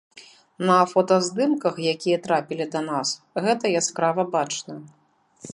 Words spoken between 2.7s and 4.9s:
да нас, гэта яскрава бачна.